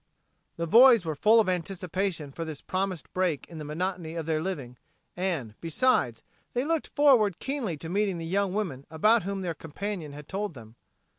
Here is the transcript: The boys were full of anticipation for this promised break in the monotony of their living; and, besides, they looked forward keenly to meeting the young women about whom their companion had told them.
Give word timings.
The 0.57 0.65
boys 0.65 1.05
were 1.05 1.13
full 1.13 1.39
of 1.39 1.47
anticipation 1.47 2.31
for 2.31 2.43
this 2.43 2.59
promised 2.59 3.13
break 3.13 3.45
in 3.47 3.59
the 3.59 3.63
monotony 3.63 4.15
of 4.15 4.25
their 4.25 4.41
living; 4.41 4.77
and, 5.15 5.53
besides, 5.61 6.23
they 6.53 6.65
looked 6.65 6.87
forward 6.87 7.37
keenly 7.37 7.77
to 7.77 7.87
meeting 7.87 8.17
the 8.17 8.25
young 8.25 8.51
women 8.55 8.87
about 8.89 9.21
whom 9.21 9.41
their 9.41 9.53
companion 9.53 10.13
had 10.13 10.27
told 10.27 10.55
them. 10.55 10.75